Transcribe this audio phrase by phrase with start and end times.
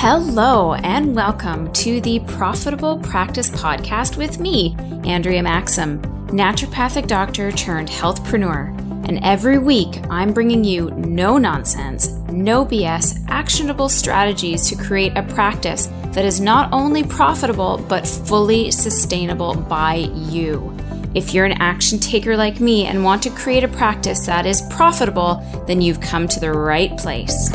[0.00, 4.76] Hello, and welcome to the Profitable Practice Podcast with me,
[5.06, 8.78] Andrea Maxim, naturopathic doctor turned healthpreneur.
[9.08, 15.22] And every week, I'm bringing you no nonsense, no BS, actionable strategies to create a
[15.22, 20.76] practice that is not only profitable, but fully sustainable by you.
[21.14, 24.60] If you're an action taker like me and want to create a practice that is
[24.68, 27.50] profitable, then you've come to the right place.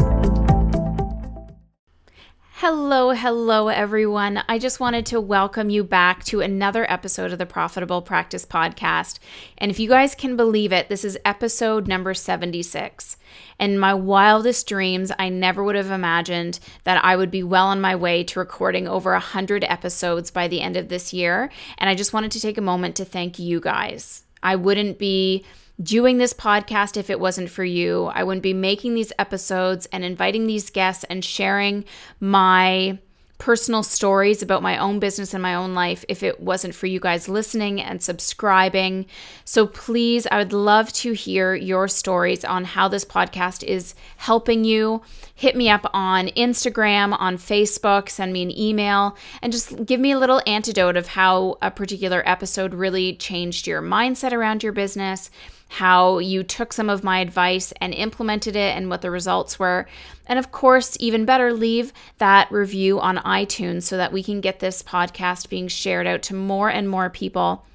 [2.61, 4.43] Hello, hello, everyone.
[4.47, 9.17] I just wanted to welcome you back to another episode of the Profitable Practice Podcast.
[9.57, 13.17] And if you guys can believe it, this is episode number 76.
[13.59, 17.81] In my wildest dreams, I never would have imagined that I would be well on
[17.81, 21.49] my way to recording over 100 episodes by the end of this year.
[21.79, 24.21] And I just wanted to take a moment to thank you guys.
[24.43, 25.45] I wouldn't be
[25.81, 28.05] doing this podcast if it wasn't for you.
[28.05, 31.85] I wouldn't be making these episodes and inviting these guests and sharing
[32.19, 32.99] my
[33.41, 36.99] personal stories about my own business and my own life if it wasn't for you
[36.99, 39.03] guys listening and subscribing.
[39.45, 44.63] So please, I would love to hear your stories on how this podcast is helping
[44.63, 45.01] you.
[45.33, 50.11] Hit me up on Instagram, on Facebook, send me an email, and just give me
[50.11, 55.31] a little antidote of how a particular episode really changed your mindset around your business
[55.71, 59.87] how you took some of my advice and implemented it and what the results were.
[60.27, 64.59] And of course, even better, leave that review on iTunes so that we can get
[64.59, 67.65] this podcast being shared out to more and more people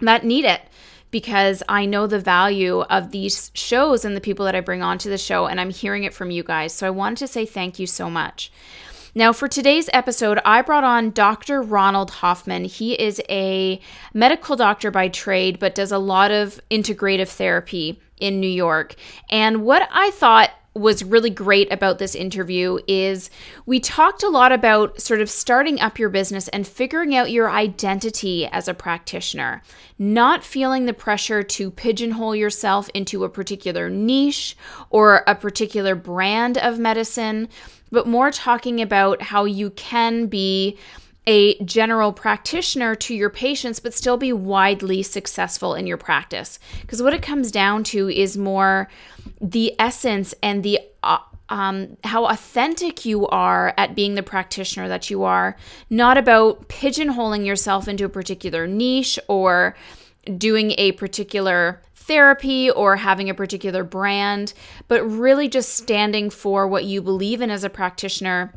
[0.00, 0.62] that need it
[1.12, 5.08] because I know the value of these shows and the people that I bring onto
[5.08, 6.72] the show, and I'm hearing it from you guys.
[6.72, 8.50] So I wanted to say thank you so much.
[9.16, 11.62] Now, for today's episode, I brought on Dr.
[11.62, 12.66] Ronald Hoffman.
[12.66, 13.80] He is a
[14.12, 18.94] medical doctor by trade, but does a lot of integrative therapy in New York.
[19.30, 23.30] And what I thought was really great about this interview is
[23.64, 27.50] we talked a lot about sort of starting up your business and figuring out your
[27.50, 29.62] identity as a practitioner,
[29.98, 34.54] not feeling the pressure to pigeonhole yourself into a particular niche
[34.90, 37.48] or a particular brand of medicine,
[37.90, 40.78] but more talking about how you can be
[41.26, 46.58] a general practitioner to your patients, but still be widely successful in your practice.
[46.82, 48.88] Because what it comes down to is more
[49.40, 55.10] the essence and the uh, um, how authentic you are at being the practitioner that
[55.10, 55.56] you are,
[55.90, 59.76] not about pigeonholing yourself into a particular niche or
[60.38, 64.52] doing a particular therapy or having a particular brand,
[64.88, 68.52] but really just standing for what you believe in as a practitioner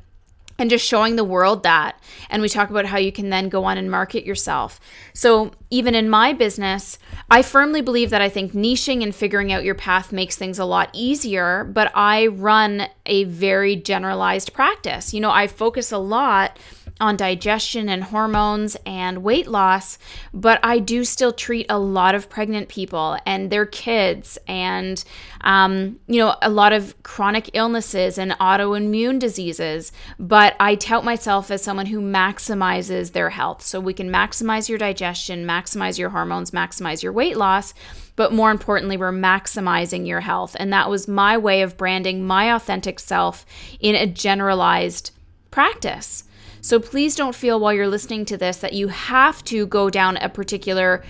[0.59, 1.99] and just showing the world that.
[2.29, 4.79] And we talk about how you can then go on and market yourself.
[5.13, 6.99] So, even in my business,
[7.31, 10.65] I firmly believe that I think niching and figuring out your path makes things a
[10.65, 15.13] lot easier, but I run a very generalized practice.
[15.13, 16.57] You know, I focus a lot
[16.99, 19.97] on digestion and hormones and weight loss,
[20.33, 25.03] but I do still treat a lot of pregnant people and their kids and,
[25.41, 29.91] um, you know, a lot of chronic illnesses and autoimmune diseases.
[30.19, 33.61] But I tout myself as someone who maximizes their health.
[33.61, 37.73] So we can maximize your digestion, maximize your hormones, maximize your weight loss
[38.19, 40.53] but more importantly, we're maximizing your health.
[40.59, 43.45] And that was my way of branding my authentic self
[43.79, 45.11] in a generalized
[45.51, 46.25] practice.
[46.61, 50.17] So please don't feel while you're listening to this that you have to go down
[50.17, 51.03] a particular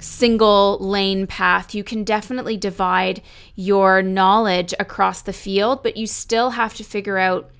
[0.00, 1.74] single lane path.
[1.74, 3.22] You can definitely divide
[3.54, 7.50] your knowledge across the field, but you still have to figure out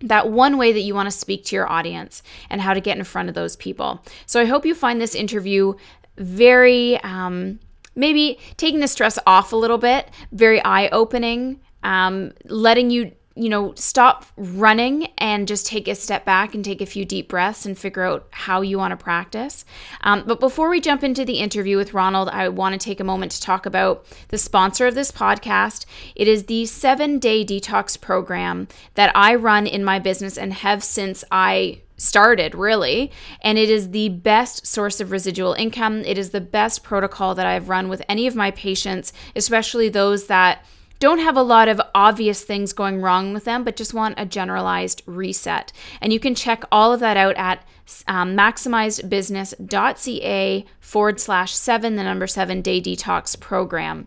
[0.00, 2.98] that one way that you want to speak to your audience and how to get
[2.98, 4.02] in front of those people.
[4.26, 5.74] So I hope you find this interview
[6.16, 7.60] very, um,
[7.94, 13.48] maybe taking the stress off a little bit, very eye opening, um, letting you you
[13.48, 17.64] know, stop running and just take a step back and take a few deep breaths
[17.64, 19.64] and figure out how you want to practice.
[20.02, 23.04] Um, but before we jump into the interview with Ronald, I want to take a
[23.04, 25.86] moment to talk about the sponsor of this podcast.
[26.14, 30.84] It is the seven day detox program that I run in my business and have
[30.84, 33.12] since I started, really.
[33.40, 36.00] And it is the best source of residual income.
[36.00, 40.26] It is the best protocol that I've run with any of my patients, especially those
[40.26, 40.66] that
[41.02, 44.24] don't have a lot of obvious things going wrong with them, but just want a
[44.24, 45.72] generalized reset.
[46.00, 47.66] And you can check all of that out at
[48.06, 54.06] um, maximizedbusiness.ca forward slash seven, the number seven day detox program.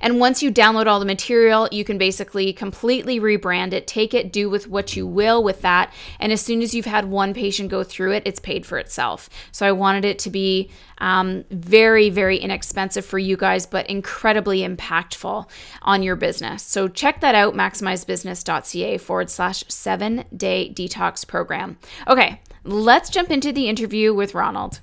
[0.00, 4.32] And once you download all the material, you can basically completely rebrand it, take it,
[4.32, 5.92] do with what you will with that.
[6.18, 9.28] And as soon as you've had one patient go through it, it's paid for itself.
[9.52, 14.60] So I wanted it to be um, very, very inexpensive for you guys, but incredibly
[14.60, 15.48] impactful
[15.82, 16.62] on your business.
[16.62, 21.78] So check that out, maximizedbusiness.ca forward slash seven day detox program.
[22.08, 24.80] Okay, let's jump into the interview with Ronald.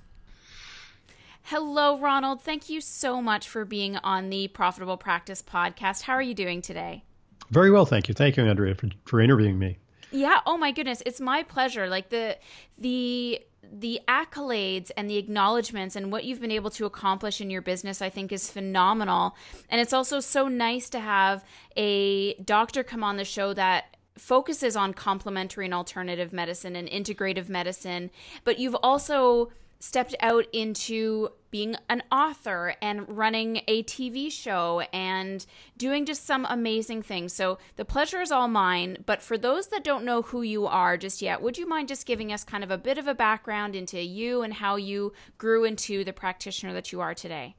[1.43, 2.41] Hello, Ronald.
[2.41, 6.03] Thank you so much for being on the Profitable Practice podcast.
[6.03, 7.03] How are you doing today?
[7.49, 8.13] Very well, thank you.
[8.13, 9.77] Thank you, Andrea, for, for interviewing me.
[10.11, 10.39] Yeah.
[10.45, 11.88] Oh my goodness, it's my pleasure.
[11.88, 12.38] Like the
[12.77, 13.41] the
[13.71, 18.01] the accolades and the acknowledgments and what you've been able to accomplish in your business,
[18.01, 19.35] I think, is phenomenal.
[19.69, 21.45] And it's also so nice to have
[21.77, 27.47] a doctor come on the show that focuses on complementary and alternative medicine and integrative
[27.47, 28.11] medicine,
[28.43, 29.51] but you've also
[29.81, 35.45] stepped out into being an author and running a TV show and
[35.75, 37.33] doing just some amazing things.
[37.33, 39.00] So the pleasure is all mine.
[39.06, 42.06] But for those that don't know who you are just yet, would you mind just
[42.06, 45.66] giving us kind of a bit of a background into you and how you grew
[45.66, 47.56] into the practitioner that you are today?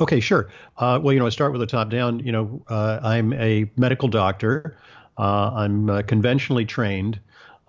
[0.00, 0.48] Okay, sure.
[0.76, 2.20] Uh, well, you know, I start with the top down.
[2.20, 4.78] You know, uh, I'm a medical doctor.
[5.16, 7.18] Uh, I'm uh, conventionally trained.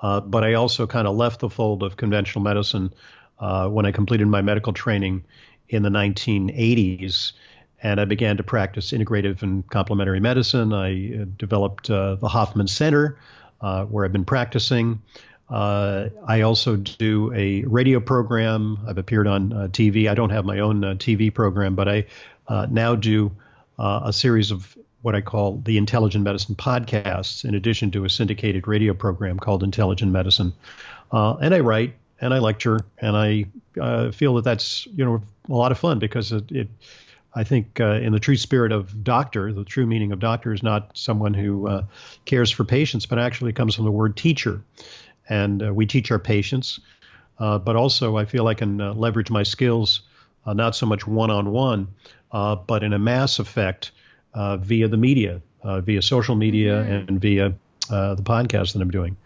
[0.01, 2.94] Uh, but I also kind of left the fold of conventional medicine
[3.40, 5.25] uh, when I completed my medical training
[5.68, 7.34] in the 1980s.
[7.81, 10.74] And I began to practice integrative and complementary medicine.
[10.74, 13.18] I uh, developed uh, the Hoffman Center,
[13.62, 15.01] uh, where I've been practicing.
[15.50, 18.78] I also do a radio program.
[18.88, 20.10] I've appeared on TV.
[20.10, 22.06] I don't have my own TV program, but I
[22.69, 23.31] now do
[23.80, 28.68] a series of what I call the Intelligent Medicine podcasts, in addition to a syndicated
[28.68, 30.54] radio program called Intelligent Medicine.
[31.12, 33.46] Uh, and I write and I lecture, and I
[33.80, 36.68] uh, feel that that's you know a lot of fun because it, it
[37.34, 40.62] I think uh, in the true spirit of doctor, the true meaning of doctor is
[40.62, 41.84] not someone who uh,
[42.25, 44.62] cares for patients, but actually comes from the word teacher,
[45.30, 46.80] and uh, we teach our patients.
[47.38, 50.02] Uh, but also, I feel I can leverage my skills
[50.45, 51.88] not so much one on one,
[52.31, 53.92] but in a mass effect
[54.34, 57.10] via the media, uh, via social media, mm-hmm.
[57.10, 57.54] and via
[57.90, 59.18] uh, the podcast that I'm doing.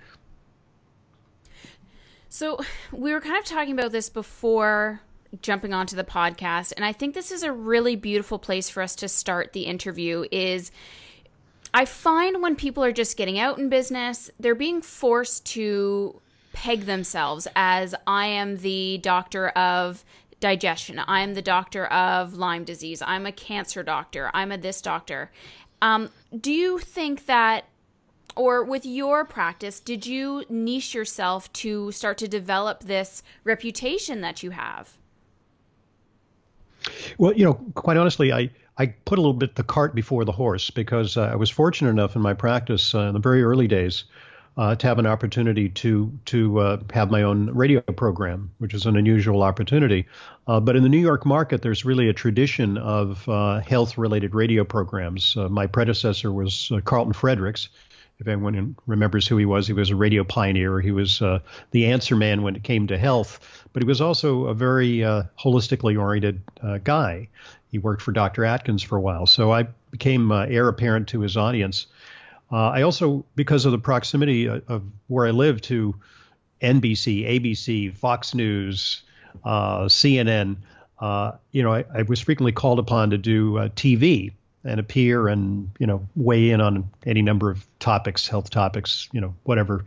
[2.30, 2.60] So
[2.92, 5.02] we were kind of talking about this before
[5.42, 8.96] jumping onto the podcast, and I think this is a really beautiful place for us
[8.98, 10.26] to start the interview.
[10.32, 10.72] Is
[11.74, 16.22] I find when people are just getting out in business, they're being forced to
[16.54, 20.06] peg themselves as I am the doctor of
[20.44, 21.00] digestion.
[21.08, 23.02] I'm the doctor of Lyme disease.
[23.02, 24.30] I'm a cancer doctor.
[24.34, 25.32] I'm a this doctor.
[25.82, 27.64] Um, do you think that,
[28.36, 34.44] or with your practice, did you niche yourself to start to develop this reputation that
[34.44, 34.98] you have?
[37.18, 40.34] Well, you know, quite honestly, I, I put a little bit the cart before the
[40.34, 43.70] horse because uh, I was fortunate enough in my practice uh, in the very early
[43.70, 44.04] days
[44.56, 48.86] uh, to have an opportunity to to uh, have my own radio program, which is
[48.86, 50.06] an unusual opportunity.
[50.48, 54.64] Uh, but in the New York market, there's really a tradition of uh, health-related radio
[54.64, 55.36] programs.
[55.38, 57.70] Uh, my predecessor was uh, Carlton Fredericks.
[58.20, 60.80] If anyone remembers who he was, he was a radio pioneer.
[60.80, 61.22] He was
[61.72, 66.00] the answer man when it came to health, but he was also a very holistically
[66.00, 66.42] oriented
[66.84, 67.28] guy.
[67.72, 68.46] He worked for Dr.
[68.46, 71.88] Atkins for a while, so I became heir apparent to his audience.
[72.52, 75.96] Uh, I also, because of the proximity of, of where I live to
[76.62, 79.04] NBC, ABC, Fox News,
[79.44, 80.58] uh, CNN,
[81.00, 84.32] uh, you know, I, I, was frequently called upon to do uh, TV
[84.64, 89.20] and appear and you know weigh in on any number of topics, health topics, you
[89.20, 89.86] know, whatever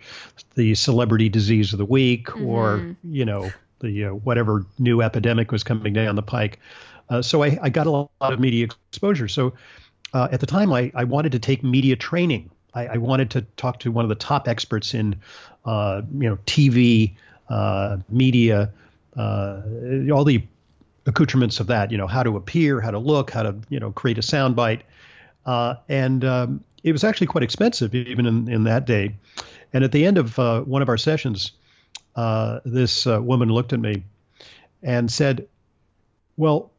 [0.54, 2.46] the celebrity disease of the week mm-hmm.
[2.46, 6.58] or you know the uh, whatever new epidemic was coming down the pike.
[7.08, 9.28] Uh, so I, I, got a lot of media exposure.
[9.28, 9.54] So
[10.14, 13.80] at the time, I, I wanted to take media training I, I, wanted to talk
[13.80, 15.16] to one of the top experts in,
[15.64, 17.14] uh, you know, TV,
[17.48, 18.70] uh, media,
[19.16, 19.62] uh,
[20.12, 20.44] all the
[21.06, 21.90] accoutrements of that.
[21.90, 24.82] You know, how to appear, how to look, how to you know create a soundbite,
[25.46, 29.16] uh, and um, it was actually quite expensive even in, in that day.
[29.72, 31.52] And at the end of uh, one of our sessions,
[32.14, 34.04] uh, this woman looked at me
[34.82, 35.48] and said,
[36.36, 36.72] "Well,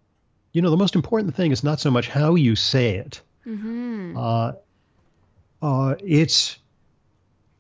[0.58, 4.18] you know, the most important thing is not so much how you say it." Mm-hmm
[5.62, 6.58] uh, it's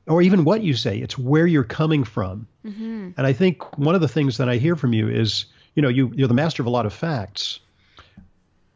[0.07, 2.47] or even what you say, it's where you're coming from.
[2.65, 3.09] Mm-hmm.
[3.17, 5.89] And I think one of the things that I hear from you is, you know,
[5.89, 7.59] you, you're the master of a lot of facts,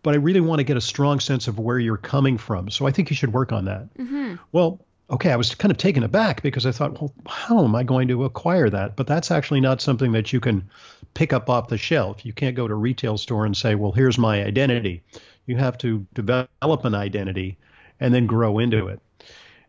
[0.03, 2.69] but I really want to get a strong sense of where you're coming from.
[2.69, 3.93] So I think you should work on that.
[3.97, 4.35] Mm-hmm.
[4.51, 7.83] Well, okay, I was kind of taken aback because I thought, well, how am I
[7.83, 8.95] going to acquire that?
[8.95, 10.69] But that's actually not something that you can
[11.13, 12.25] pick up off the shelf.
[12.25, 15.03] You can't go to a retail store and say, well, here's my identity.
[15.45, 17.57] You have to develop an identity
[17.99, 19.01] and then grow into it.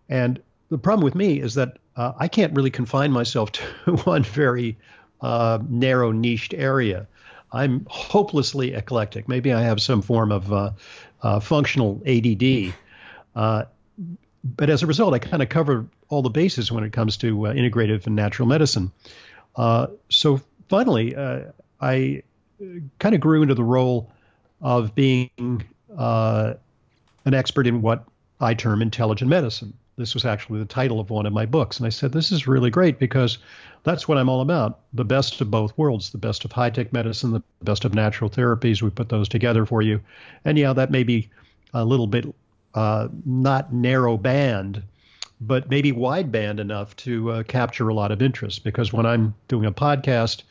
[0.09, 3.53] And the problem with me is that uh, I can't really confine myself
[3.85, 4.79] to one very
[5.21, 7.09] uh, narrow, niched area.
[7.53, 9.29] I'm hopelessly eclectic.
[9.29, 10.71] Maybe I have some form of uh,
[11.23, 12.73] uh functional ADD.
[14.45, 17.17] Uh, but as a result, I kind of cover all the bases when it comes
[17.19, 18.93] to uh, integrative and natural medicine.
[20.09, 21.17] so finally,
[21.81, 22.23] I
[22.99, 24.11] kind of grew into the role
[24.61, 25.31] of being
[25.99, 26.59] an
[27.35, 28.05] expert in what
[28.41, 29.75] I term intelligent medicine.
[29.97, 31.79] This was actually the title of one of my books.
[31.79, 33.39] And I said, This is really great because
[33.85, 36.93] that's what I'm all about the best of both worlds, the best of high tech
[36.93, 38.81] medicine, the best of natural therapies.
[38.81, 40.01] We put those together for you.
[40.45, 41.29] And yeah, that may be
[41.75, 42.35] a little bit
[42.75, 44.83] uh, not narrow band,
[45.41, 49.35] but maybe wide band enough to uh, capture a lot of interest because when I'm
[49.49, 50.43] doing a podcast,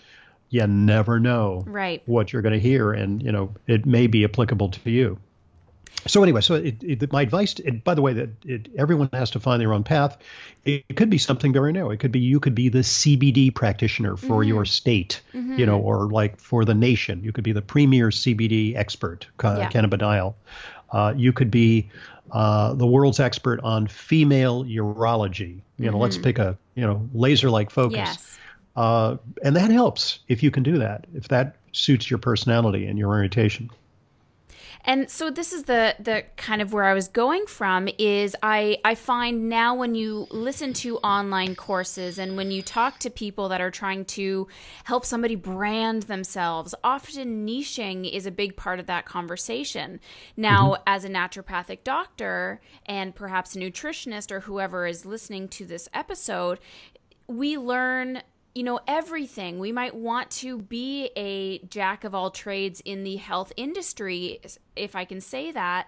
[0.49, 2.01] you never know right.
[2.05, 2.91] what you're going to hear.
[2.91, 5.17] And, you know, it may be applicable to you
[6.07, 9.31] so anyway, so it, it, my advice, to, by the way, that it, everyone has
[9.31, 10.17] to find their own path.
[10.65, 11.91] It, could be something very narrow.
[11.91, 14.49] It could be you could be the CBD practitioner for mm-hmm.
[14.49, 15.59] your state, mm-hmm.
[15.59, 17.23] you know, or like for the nation.
[17.23, 19.69] You could be the premier CBD expert, yeah.
[19.69, 20.35] cannabidiol.
[20.91, 21.89] Uh, you could be
[22.31, 25.61] uh, the world's expert on female urology.
[25.77, 26.01] You know, mm-hmm.
[26.01, 27.97] let's pick a you know laser-like focus.
[27.97, 28.37] Yes.
[28.75, 31.05] Uh, and that helps if you can do that.
[31.13, 33.69] If that suits your personality and your orientation.
[34.83, 38.77] And so this is the the kind of where I was going from is I
[38.83, 43.49] I find now when you listen to online courses and when you talk to people
[43.49, 44.47] that are trying to
[44.83, 49.99] help somebody brand themselves, often niching is a big part of that conversation.
[50.35, 50.83] Now, mm-hmm.
[50.87, 56.59] as a naturopathic doctor and perhaps a nutritionist or whoever is listening to this episode,
[57.27, 58.23] we learn
[58.53, 59.59] you know, everything.
[59.59, 64.41] We might want to be a jack of all trades in the health industry,
[64.75, 65.87] if I can say that.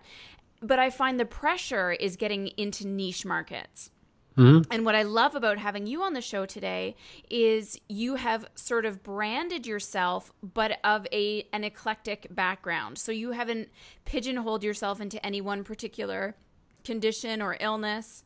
[0.62, 3.89] But I find the pressure is getting into niche markets.
[4.38, 4.72] Mm-hmm.
[4.72, 6.96] And what I love about having you on the show today
[7.29, 12.98] is you have sort of branded yourself, but of a an eclectic background.
[12.98, 13.70] So you haven't
[14.05, 16.36] pigeonholed yourself into any one particular
[16.84, 18.24] condition or illness,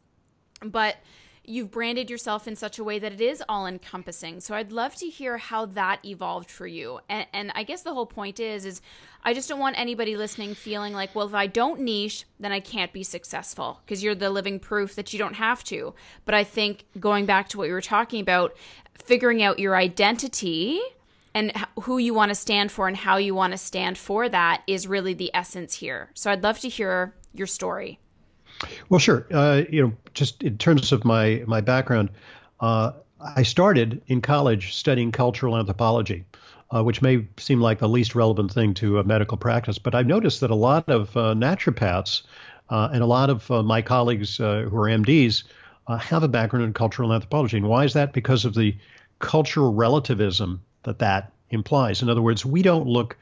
[0.63, 0.97] but
[1.47, 4.41] you've branded yourself in such a way that it is all encompassing.
[4.41, 6.99] So I'd love to hear how that evolved for you.
[7.07, 8.81] And, and, I guess the whole point is, is
[9.23, 12.59] I just don't want anybody listening feeling like, well, if I don't niche, then I
[12.59, 15.95] can't be successful because you're the living proof that you don't have to.
[16.25, 18.55] But I think going back to what you were talking about,
[18.93, 20.81] figuring out your identity
[21.33, 24.63] and who you want to stand for and how you want to stand for that
[24.67, 26.09] is really the essence here.
[26.13, 27.99] So I'd love to hear your story.
[28.89, 29.27] Well, sure.
[29.31, 32.09] Uh, you know, just in terms of my my background,
[32.59, 36.25] uh, I started in college studying cultural anthropology,
[36.73, 40.41] uh, which may seem like the least relevant thing to medical practice, but I've noticed
[40.41, 42.23] that a lot of uh, naturopaths
[42.69, 45.43] uh, and a lot of uh, my colleagues who are MDs
[45.99, 47.57] have a background in cultural anthropology.
[47.57, 48.11] And why is that?
[48.11, 48.75] Because of the
[49.19, 52.01] cultural relativism that that implies.
[52.01, 53.17] In other words, we don't look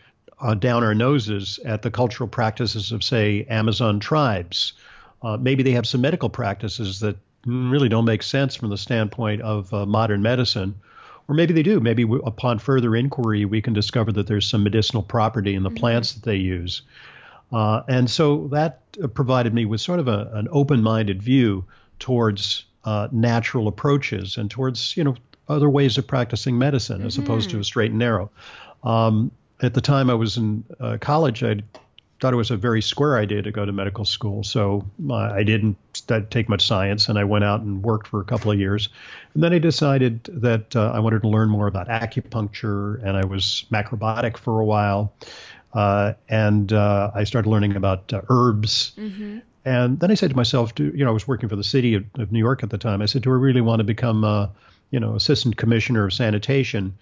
[0.60, 4.74] down our noses at the cultural practices of, say, Amazon tribes
[5.22, 9.42] uh, maybe they have some medical practices that really don't make sense from the standpoint
[9.42, 10.76] of uh, modern medicine.
[11.28, 11.80] Or maybe they do.
[11.80, 15.70] Maybe we, upon further inquiry, we can discover that there's some medicinal property in the
[15.70, 15.78] mm-hmm.
[15.78, 16.84] plants that they use.
[17.52, 21.66] Uh, and so that uh, provided me with sort of a, an open minded view
[22.00, 25.16] towards uh, natural approaches and towards, you know,
[25.48, 27.08] other ways of practicing medicine mm-hmm.
[27.08, 28.30] as opposed to a straight and narrow.
[28.84, 29.32] Um,
[29.62, 31.64] at the time I was in uh, college, I'd
[32.26, 34.44] thought it was a very square idea to go to medical school.
[34.44, 35.78] So uh, I didn't
[36.32, 38.90] take much science, and I went out and worked for a couple of years.
[39.36, 43.26] And then I decided that uh, I wanted to learn more about acupuncture, and I
[43.26, 45.14] was macrobiotic for a while.
[45.72, 48.94] Uh, and uh, I started learning about uh, herbs.
[48.98, 49.40] Mm-hmm.
[49.64, 51.94] And then I said to myself, do, you know, I was working for the city
[51.94, 53.04] of, of, New York at the time.
[53.04, 54.48] I said, do I really want to become, uh,
[54.90, 56.98] you know, assistant commissioner of sanitation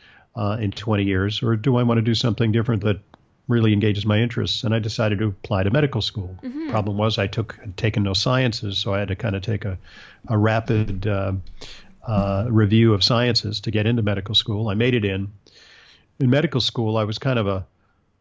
[0.60, 3.00] in 20 years, or do I want to do something different that
[3.48, 6.38] really engages my interests, and I decided to apply to medical school.
[6.42, 6.70] Mm-hmm.
[6.70, 9.66] Problem was, I took had taken no sciences, so I had to kind of take
[9.66, 9.78] a,
[10.30, 11.34] a rapid uh,
[12.08, 14.70] uh, review of sciences to get into medical school.
[14.70, 15.32] I made it in.
[16.20, 17.66] In medical school, I was kind of a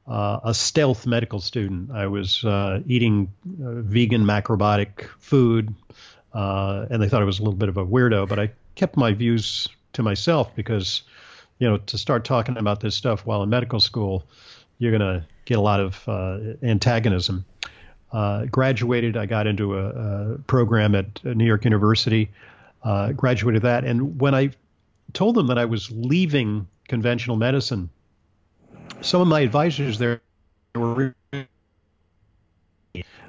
[0.05, 1.93] uh, a stealth medical student.
[1.93, 3.33] I was uh, eating
[3.65, 5.73] uh, vegan macrobiotic food,
[6.35, 8.29] uh, and they thought I was a little bit of a weirdo.
[8.29, 11.03] But I kept my views to myself because,
[11.61, 14.25] you know, to start talking about this stuff while in medical school
[14.83, 17.45] you're going to get a lot of uh, antagonism.
[18.11, 22.31] Uh, graduated, I got into a, a, program at New York University,
[22.83, 23.85] uh, graduated that.
[23.85, 24.51] And when I
[25.13, 27.91] told them that I was leaving conventional medicine,
[29.03, 30.21] some of my advisors there
[30.75, 31.15] were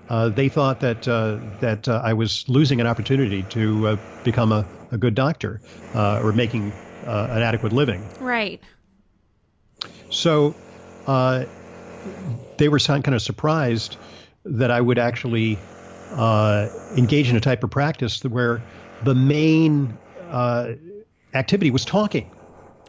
[0.10, 4.52] uh, they thought that uh, that uh, I was losing an opportunity to uh, become
[4.52, 5.62] a, a good doctor
[5.94, 6.72] uh, or making
[7.06, 8.04] uh, an adequate living.
[8.20, 8.60] Right.
[10.10, 10.56] So
[11.08, 11.46] Uh,
[12.58, 13.98] they were kind of surprised
[14.46, 15.58] that I would actually
[16.12, 18.62] uh, engage in a type of practice where
[19.04, 19.98] the main
[20.30, 20.74] uh,
[21.34, 22.30] activity was talking.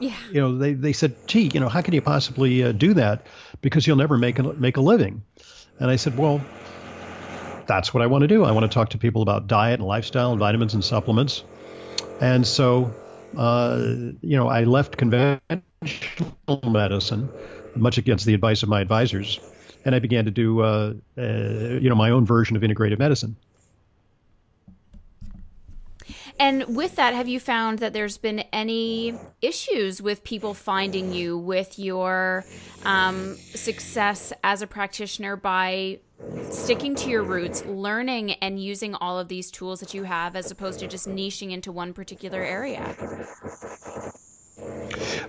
[0.01, 0.17] Yeah.
[0.33, 3.27] You know, they, they said, gee, you know, how can you possibly do that?
[3.61, 5.23] Because you'll never make a, make a living.
[5.79, 6.41] And I said, well,
[7.67, 8.45] that's what I want to do.
[8.45, 11.45] I want to talk to people about diet and lifestyle and vitamins and supplements.
[12.21, 12.93] And so,
[13.37, 13.79] uh,
[14.21, 15.63] you know, I left conventional
[16.65, 17.29] medicine,
[17.77, 19.41] much against the advice of my advisors,
[19.85, 23.37] and I began to do, uh, uh, you know, my own version of integrative medicine.
[26.39, 31.39] And with that, have you found that there's been any issues with people finding you
[31.39, 32.45] with your
[32.85, 36.01] um, success as a practitioner by
[36.51, 40.51] sticking to your roots, learning and using all of these tools that you have as
[40.51, 42.95] opposed to just niching into one particular area?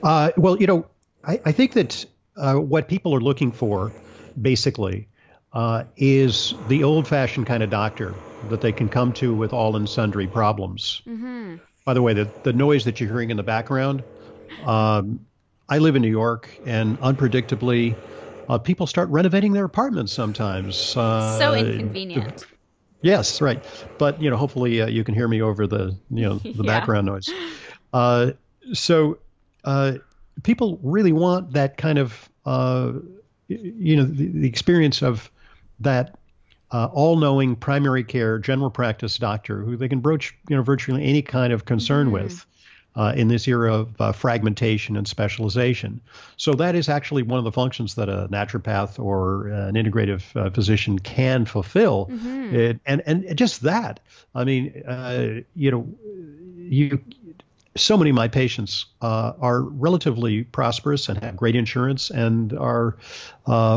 [0.02, 0.88] Uh, well, you know,
[1.24, 3.92] I, I think that uh, what people are looking for
[4.42, 5.08] basically
[5.54, 8.14] uh, is the old fashioned kind of doctor
[8.50, 11.02] that they can come to with all and sundry problems.
[11.08, 11.56] Mm-hmm.
[11.86, 14.04] By the way, the, the noise that you're hearing in the background,
[14.66, 15.26] um,
[15.70, 17.96] I live in New York, and unpredictably,
[18.50, 20.96] uh, people start renovating their apartments sometimes.
[20.96, 22.46] Uh, so inconvenient.
[23.02, 23.64] Yes, right.
[23.98, 26.64] But you know, hopefully, uh, you can hear me over the you know the yeah.
[26.64, 27.30] background noise.
[27.94, 28.32] Uh,
[28.74, 29.20] so
[29.64, 29.94] uh,
[30.44, 32.94] people really want that kind of uh,
[33.48, 35.32] you know the, the experience of
[35.80, 36.18] that
[36.72, 41.22] uh, all-knowing primary care general practice doctor who they can broach you know virtually any
[41.22, 42.24] kind of concern mm-hmm.
[42.24, 42.46] with
[42.96, 46.00] uh, in this era of uh, fragmentation and specialization.
[46.38, 50.24] So that is actually one of the functions that a naturopath or uh, an integrative
[50.36, 52.08] uh, physician can fulfill.
[52.08, 52.56] Mm-hmm.
[52.56, 54.00] It, and and just that,
[54.34, 55.88] I mean, uh, you know,
[56.56, 57.02] you.
[57.78, 62.98] So many of my patients are relatively prosperous and have great insurance and are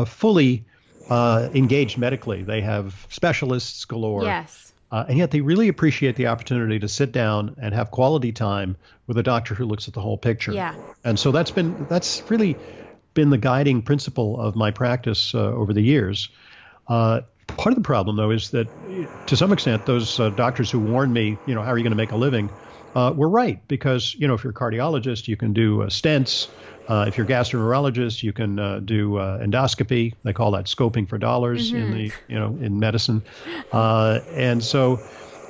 [0.05, 0.65] fully
[1.09, 2.43] uh, engaged medically.
[2.43, 4.23] They have specialists galore.
[4.23, 4.73] Yes.
[4.91, 8.75] Uh, and yet they really appreciate the opportunity to sit down and have quality time
[9.05, 10.51] with a doctor who looks at the whole picture.
[10.51, 10.75] Yeah.
[11.03, 12.57] And so that's been that's really
[13.13, 16.29] been the guiding principle of my practice uh, over the years.
[16.87, 18.67] Uh, part of the problem, though, is that
[19.27, 21.91] to some extent, those uh, doctors who warned me, you know, how are you going
[21.91, 22.49] to make a living,
[22.95, 26.47] uh, were right because you know if you're a cardiologist, you can do uh, stents.
[26.87, 30.15] Uh, if you're a gastroenterologist, you can uh, do uh, endoscopy.
[30.23, 31.77] They call that scoping for dollars mm-hmm.
[31.77, 33.23] in the you know in medicine.
[33.71, 34.99] Uh, and so,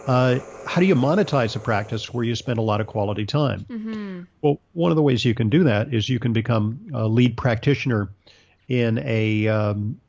[0.08, 3.65] uh, how do you monetize a practice where you spend a lot of quality time?
[3.69, 4.21] Mm-hmm.
[4.41, 7.38] Well, one of the ways you can do that is you can become a lead
[7.38, 8.10] practitioner
[8.67, 9.99] in a um,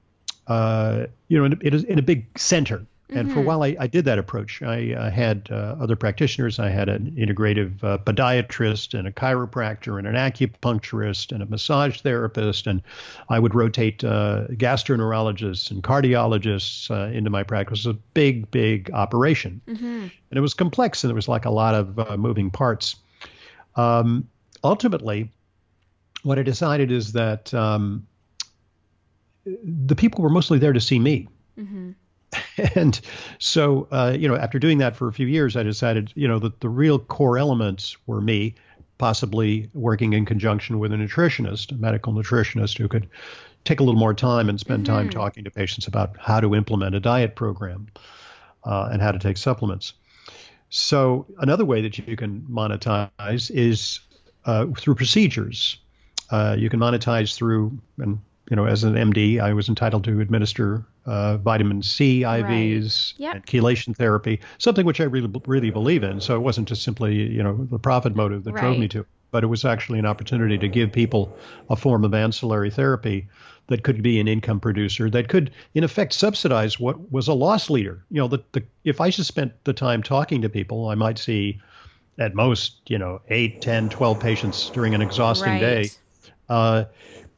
[0.48, 3.34] uh, you know in a, in a big center and mm-hmm.
[3.34, 3.46] for a mm-hmm.
[3.46, 4.62] while, I, I, did that approach.
[4.62, 6.58] I, had uh, other practitioners.
[6.58, 12.00] I had an integrative uh, podiatrist and a chiropractor and an acupuncturist and a massage
[12.02, 12.66] therapist.
[12.66, 12.82] And
[13.28, 17.84] I would rotate uh, gastroenterologists and cardiologists uh, into my practice.
[17.84, 19.60] It was a big, big operation.
[19.66, 19.86] Mm-hmm.
[19.86, 22.96] And it was complex and there was like a lot of uh, moving parts.
[23.74, 24.28] Um,
[24.62, 25.32] ultimately,
[26.22, 28.06] what I decided is that um,
[29.44, 31.28] the people were mostly there to see me.
[31.58, 31.90] Mm-hmm
[32.74, 33.00] and
[33.38, 36.38] so, uh, you know, after doing that for a few years, I decided, you know,
[36.38, 38.54] that the real core elements were me,
[38.98, 43.08] possibly working in conjunction with a nutritionist, a medical nutritionist who could
[43.64, 44.94] take a little more time and spend mm-hmm.
[44.94, 47.88] time talking to patients about how to implement a diet program
[48.64, 49.94] uh, and how to take supplements.
[50.68, 54.00] So, another way that you can monetize is
[54.44, 55.78] uh, through procedures.
[56.30, 60.20] Uh, you can monetize through, and you know, as an MD, I was entitled to
[60.20, 63.20] administer uh, vitamin C IVs, right.
[63.20, 63.34] yep.
[63.36, 66.20] and chelation therapy, something which I really really believe in.
[66.20, 68.62] So it wasn't just simply you know the profit motive that right.
[68.62, 71.34] drove me to, it, but it was actually an opportunity to give people
[71.70, 73.28] a form of ancillary therapy
[73.68, 77.70] that could be an income producer that could in effect subsidize what was a loss
[77.70, 78.04] leader.
[78.10, 81.18] You know, the, the if I just spent the time talking to people, I might
[81.18, 81.60] see
[82.18, 85.60] at most you know 8, 10, 12 patients during an exhausting right.
[85.60, 85.90] day.
[86.48, 86.86] Uh,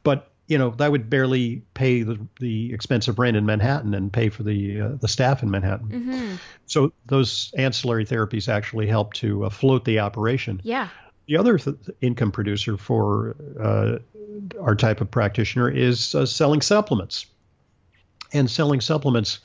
[0.01, 4.13] but you know that would barely pay the, the expense of rent in Manhattan and
[4.13, 5.89] pay for the uh, the staff in Manhattan.
[5.89, 6.35] Mm-hmm.
[6.67, 10.61] So those ancillary therapies actually help to uh, float the operation.
[10.63, 10.89] Yeah.
[11.25, 13.97] The other th- income producer for uh,
[14.61, 17.25] our type of practitioner is uh, selling supplements,
[18.31, 19.39] and selling supplements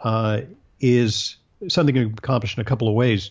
[0.00, 0.40] uh,
[0.80, 1.36] is
[1.68, 3.30] something you can accomplish in a couple of ways.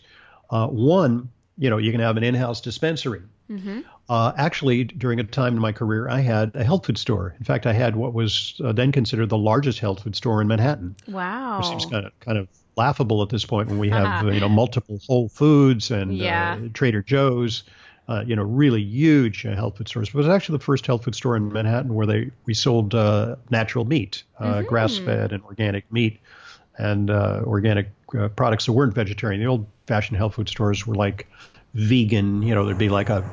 [0.50, 3.22] Uh, one you know, you can have an in-house dispensary.
[3.50, 3.82] Mm-hmm.
[4.10, 7.36] Uh, actually, during a time in my career, I had a health food store.
[7.39, 10.48] In fact, I had what was uh, then considered the largest health food store in
[10.48, 10.96] Manhattan.
[11.08, 14.39] Wow, which seems kind of kind of laughable at this point when we have you
[14.39, 16.58] know multiple Whole Foods and yeah.
[16.62, 17.63] uh, Trader Joe's.
[18.10, 20.10] Uh, you know, really huge uh, health food stores.
[20.10, 22.96] But it was actually the first health food store in Manhattan where they we sold
[22.96, 24.65] uh, natural meat, mm-hmm.
[24.65, 26.17] grass-fed and organic meat,
[26.78, 27.89] and organic
[28.36, 29.41] products that weren't vegetarian.
[29.41, 31.28] The old-fashioned health food stores were like
[31.74, 32.41] vegan.
[32.41, 33.26] You know, there'd be like a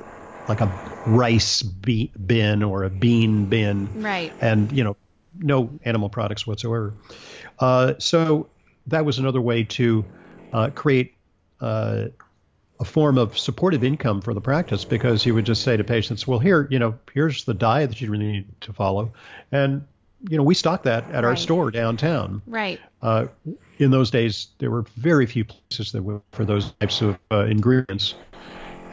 [0.46, 0.70] like a
[1.06, 4.32] rice be- bin or a bean bin, right?
[4.40, 4.96] And you know,
[5.38, 6.94] no animal products whatsoever.
[7.58, 8.48] Uh, so
[8.86, 10.04] that was another way to
[10.52, 11.14] uh, create
[11.60, 12.06] uh,
[12.80, 16.26] a form of supportive income for the practice because you would just say to patients,
[16.26, 19.12] "Well, here, you know, here's the diet that you really need to follow,"
[19.52, 19.86] and
[20.28, 21.24] you know, we stock that at right.
[21.24, 22.42] our store downtown.
[22.46, 22.80] Right.
[23.02, 23.26] Uh,
[23.78, 27.44] in those days, there were very few places that were for those types of uh,
[27.44, 28.14] ingredients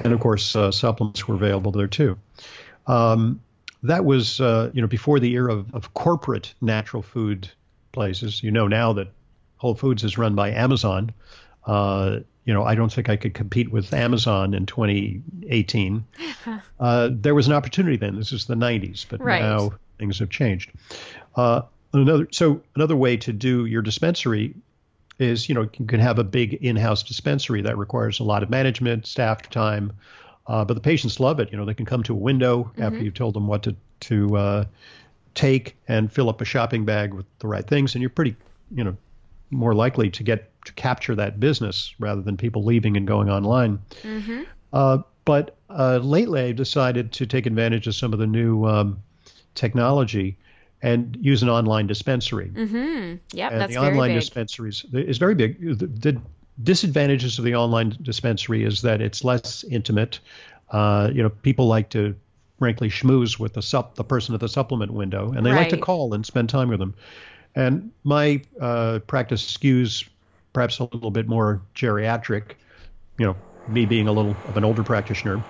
[0.03, 2.17] and of course uh, supplements were available there too.
[2.87, 3.41] Um,
[3.83, 7.49] that was uh, you know before the era of, of, corporate natural food
[7.91, 8.43] places.
[8.43, 9.07] You know now that
[9.57, 11.13] Whole Foods is run by Amazon.
[11.65, 16.05] Uh, you know I don't think I could compete with Amazon in 2018.
[16.79, 18.15] Uh, there was an opportunity then.
[18.15, 19.39] This is the 90s, but right.
[19.39, 20.71] now things have changed.
[21.35, 21.61] Uh,
[21.93, 24.55] another so another way to do your dispensary
[25.19, 28.49] is you know you can have a big in-house dispensary that requires a lot of
[28.49, 29.93] management, staff time,
[30.47, 31.51] uh, but the patients love it.
[31.51, 32.81] You know they can come to a window mm-hmm.
[32.81, 34.65] after you've told them what to to uh,
[35.35, 38.35] take and fill up a shopping bag with the right things, and you're pretty
[38.73, 38.97] you know
[39.51, 43.79] more likely to get to capture that business rather than people leaving and going online.
[44.01, 44.43] Mm-hmm.
[44.73, 49.03] Uh, but uh, lately, I've decided to take advantage of some of the new um,
[49.55, 50.37] technology
[50.81, 52.51] and use an online dispensary.
[52.53, 53.15] Mm-hmm.
[53.33, 54.19] Yep, and that's the online big.
[54.19, 55.77] dispensaries is very big.
[55.77, 56.21] The, the,
[56.63, 60.19] disadvantages of the online dispensary is that it's less intimate.
[60.69, 62.15] Uh, you know, people like to
[62.59, 65.59] frankly schmooze with the sup the person at the supplement window, and they right.
[65.59, 66.93] like to call and spend time with them.
[67.55, 70.07] And my uh, practice skews
[70.53, 72.53] perhaps a little bit more geriatric.
[73.17, 73.35] You know,
[73.67, 75.43] me being a little of an older practitioner.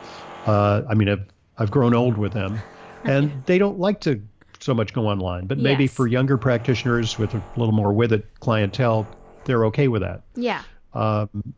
[0.45, 1.25] Uh, I mean, I've
[1.57, 2.59] I've grown old with them,
[3.03, 4.21] and they don't like to
[4.59, 5.47] so much go online.
[5.47, 5.93] But maybe yes.
[5.93, 9.07] for younger practitioners with a little more with it clientele,
[9.45, 10.21] they're okay with that.
[10.35, 10.61] Yeah.
[10.93, 11.53] Um,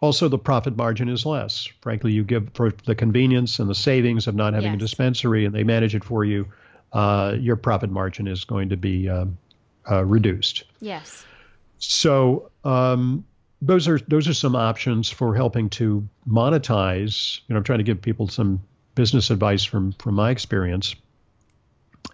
[0.00, 1.68] also, the profit margin is less.
[1.80, 4.76] Frankly, you give for the convenience and the savings of not having yes.
[4.76, 6.46] a dispensary, and they manage it for you.
[6.92, 9.36] Uh, your profit margin is going to be um,
[9.90, 10.64] uh, reduced.
[10.80, 11.24] Yes.
[11.78, 13.24] So um,
[13.60, 17.40] those are those are some options for helping to monetize.
[17.46, 18.62] You know, I'm trying to give people some
[18.98, 20.94] business advice from from my experience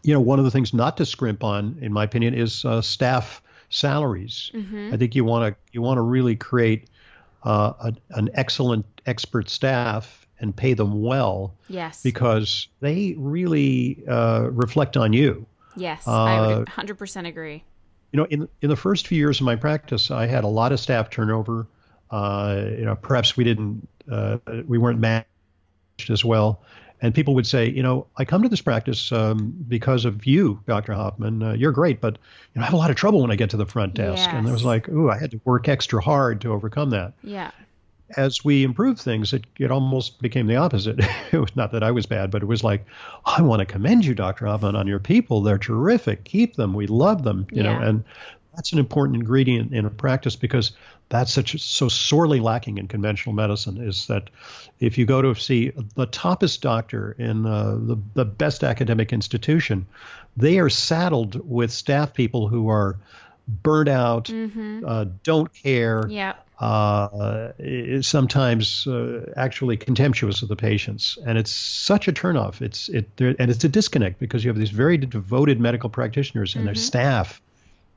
[0.05, 2.83] you know, one of the things not to scrimp on, in my opinion, is uh,
[2.83, 4.51] staff salaries.
[4.55, 4.91] Mm-hmm.
[4.93, 6.89] I think you want to you want to really create
[7.43, 11.55] uh, a, an excellent expert staff and pay them well.
[11.69, 12.03] Yes.
[12.03, 15.47] Because they really uh, reflect on you.
[15.77, 17.65] Yes, I would 100% uh, agree.
[18.13, 20.71] You know, in in the first few years of my practice, I had a lot
[20.71, 21.67] of staff turnover.
[22.11, 25.27] Uh, you know, perhaps we didn't uh, we weren't managed
[26.11, 26.61] as well.
[27.01, 30.61] And people would say, you know, I come to this practice um, because of you,
[30.67, 30.95] Dr.
[30.95, 31.43] Hoffman.
[31.43, 32.15] Uh, you're great, but
[32.55, 34.27] you know, I have a lot of trouble when I get to the front desk.
[34.27, 34.35] Yes.
[34.35, 37.13] And it was like, ooh, I had to work extra hard to overcome that.
[37.23, 37.51] Yeah.
[38.17, 40.99] As we improved things, it, it almost became the opposite.
[41.33, 42.87] it was not that I was bad, but it was like,
[43.27, 44.47] I want to commend you, Dr.
[44.47, 45.43] Hoffman, on your people.
[45.43, 46.25] They're terrific.
[46.25, 46.75] Keep them.
[46.75, 47.47] We love them.
[47.51, 47.79] You yeah.
[47.79, 48.05] know, and
[48.55, 50.73] that's an important ingredient in a practice because
[51.09, 54.31] that's such so sorely lacking in conventional medicine is that
[54.81, 59.87] if you go to see the toppest doctor in uh, the, the best academic institution,
[60.37, 62.97] they are saddled with staff people who are
[63.47, 64.85] burnt out, mm-hmm.
[64.87, 66.35] uh, don't care, yeah.
[66.59, 67.53] uh,
[68.01, 72.63] sometimes uh, actually contemptuous of the patients, and it's such a turnoff.
[72.63, 76.61] It's it and it's a disconnect because you have these very devoted medical practitioners and
[76.61, 76.67] mm-hmm.
[76.67, 77.43] their staff.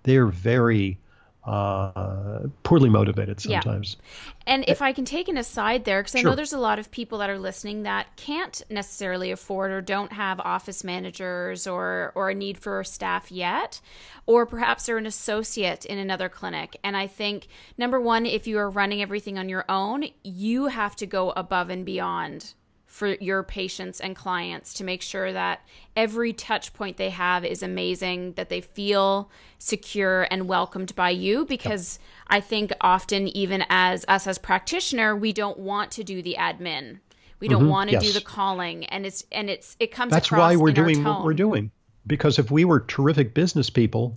[0.04, 0.98] They're very
[1.47, 3.95] uh, poorly motivated sometimes.
[3.97, 4.33] Yeah.
[4.47, 6.29] And if I can take an aside there, because I sure.
[6.29, 10.12] know there's a lot of people that are listening that can't necessarily afford or don't
[10.12, 13.79] have office managers or or a need for staff yet,
[14.25, 16.77] or perhaps they're an associate in another clinic.
[16.83, 20.95] And I think number one, if you are running everything on your own, you have
[20.97, 22.53] to go above and beyond
[22.88, 25.62] for your patients and clients to make sure that
[25.95, 31.45] every touch point they have is amazing, that they feel secure and welcomed by you.
[31.45, 32.38] Because yep.
[32.38, 37.00] I think often, even as us as practitioner, we don't want to do the admin.
[37.39, 37.69] We don't mm-hmm.
[37.69, 38.04] want to yes.
[38.04, 40.12] do the calling, and it's and it's it comes.
[40.12, 41.69] To That's why we're doing what we're doing.
[42.08, 44.15] Because if we were terrific business people,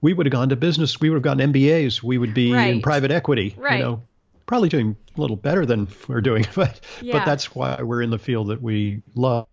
[0.00, 1.00] we would have gone to business.
[1.00, 2.02] We would have gotten MBAs.
[2.02, 2.74] We would be right.
[2.74, 3.54] in private equity.
[3.56, 3.78] Right.
[3.78, 4.02] You know,
[4.48, 7.18] probably doing a little better than we're doing, but Yeah.
[7.18, 9.46] but that's why we're in the field that we love.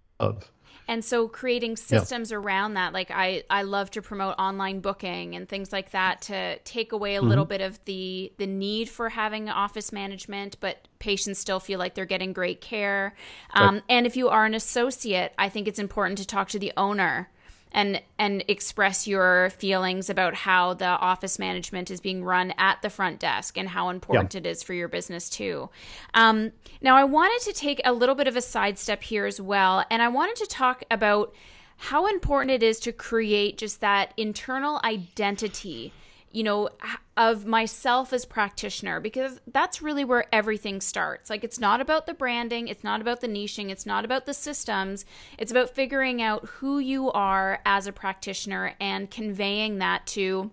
[0.87, 5.49] and so creating systems around that like i i love to promote online booking and
[5.49, 9.49] things like that to take away a little bit of the the need for having
[9.49, 13.15] office management but patients still feel like they're getting great care
[13.55, 16.71] um, and if you are an associate i think it's important to talk to the
[16.77, 17.29] owner
[17.75, 22.89] and and express your feelings about how the office management is being run at the
[22.89, 25.69] front desk and how important it is for your business too.
[26.13, 29.85] Um, now, I wanted to take a little bit of a sidestep here as well,
[29.91, 31.35] and I wanted to talk about
[31.77, 35.91] how important it is to create just that internal identity
[36.35, 36.69] you know
[37.15, 41.29] of myself as practitioner because that's really where everything starts.
[41.29, 44.33] Like it's not about the branding it's not about the niching it's not about the
[44.33, 45.05] systems.
[45.37, 50.51] It's about figuring out who you are as a practitioner and conveying that to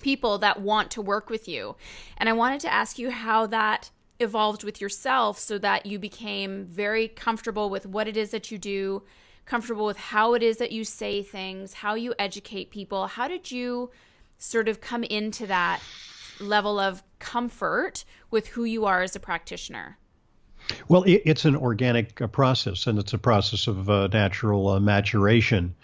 [0.00, 1.76] people that want to work with you.
[2.16, 3.90] And i wanted to ask you how that
[4.20, 8.56] evolved with yourself so that you became very comfortable with what it is that you
[8.56, 9.02] do
[9.44, 13.06] comfortable with how it is that you say things how you educate people.
[13.06, 13.90] How did you
[14.44, 15.80] sort of come into that
[16.38, 19.96] level of comfort with who you are as a practitioner.
[20.88, 24.80] Well, it, it's an organic uh, process, and it's a process of uh, natural uh,
[24.80, 25.74] maturation.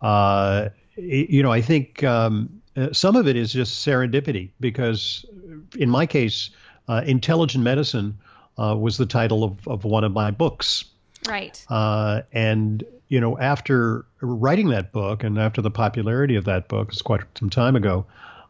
[0.00, 5.24] Uh, it- you know, I think um, uh, some of it is just serendipity because,
[5.78, 6.50] in my case,
[6.88, 8.18] uh, intelligent medicine
[8.58, 10.84] uh, was the title of, of one of my books.
[11.26, 11.64] Right.
[11.68, 16.88] Uh, and you know, after writing that book and after the popularity of that book,
[16.88, 18.06] it's quite some time ago,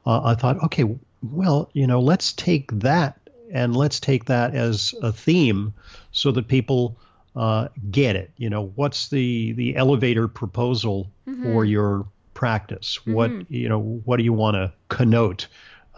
[0.06, 0.84] uh, I thought, okay,
[1.20, 3.18] well, you know, let's take that
[3.52, 5.74] and let's take that as a theme
[6.12, 6.96] so that people
[7.34, 8.30] uh, get it.
[8.36, 11.10] You know, what's the the elevator proposal
[11.42, 13.04] for your practice?
[13.04, 15.48] What you know, what do you want to connote?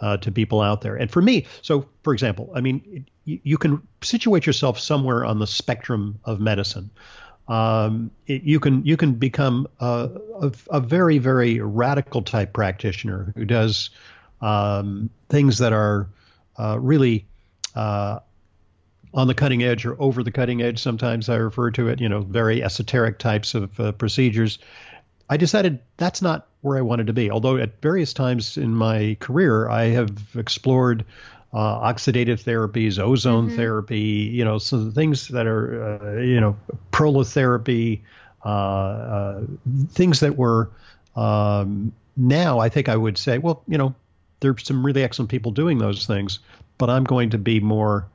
[0.01, 0.97] Uh, to people out there.
[0.97, 5.39] And for me, so for example, I mean, you, you can situate yourself somewhere on
[5.39, 6.89] the spectrum of medicine.
[7.47, 10.09] Um, it, you can you can become a,
[10.41, 13.91] a, a very very radical type practitioner who does
[14.41, 16.07] um, things that are
[16.57, 17.25] uh, really
[17.75, 18.19] uh,
[19.13, 20.79] on the cutting edge or over the cutting edge.
[20.79, 24.59] Sometimes I refer to it, you know, very esoteric types of uh, procedures.
[25.29, 27.31] I decided that's not where I wanted to be.
[27.31, 31.05] Although at various times in my career, I have explored
[31.53, 36.57] uh, oxidative therapies, ozone therapy, you know, some things that are, uh, you know,
[36.91, 38.01] prolotherapy,
[38.43, 39.41] uh, uh,
[39.89, 40.69] things that were
[41.15, 43.95] um, now I think I would say, well, you know,
[44.39, 46.39] there's some really excellent people doing those things,
[46.77, 48.07] but I'm going to be more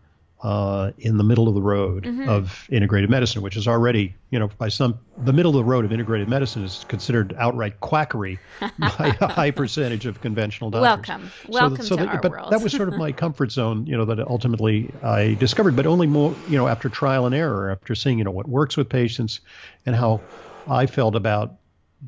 [0.43, 4.49] uh, in the middle of the road of integrated medicine, which is already, you know,
[4.59, 8.39] by some, the middle of the road of integrated medicine is considered outright quackery
[8.79, 11.09] by a high percentage of conventional doctors.
[11.09, 11.31] Welcome.
[11.49, 12.53] Welcome to that- our but world.
[12.53, 16.07] that was sort of my comfort zone, you know, that ultimately I discovered, but only
[16.07, 19.41] more, you know, after trial and error, after seeing, you know, what works with patients
[19.85, 20.23] and how
[20.69, 21.57] I felt about